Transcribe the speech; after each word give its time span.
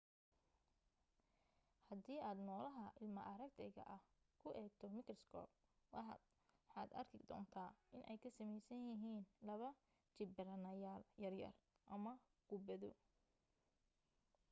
hadii 1.89 2.15
aad 2.27 2.39
noolaha 2.47 2.85
ilma 3.05 3.21
aragtayga 3.31 3.83
ah 3.95 4.01
ku 4.41 4.47
eegto 4.61 4.85
mikriskoob 4.95 5.49
waxaad 5.93 6.89
arki 7.01 7.17
doontaa 7.29 7.69
inay 7.95 8.17
ka 8.23 8.29
samaysan 8.37 8.81
yihiin 8.89 9.25
laba 9.47 9.69
jibbaaranayaal 10.15 11.03
yaryar 11.23 11.55
ama 11.93 12.13
kubbado 12.47 12.89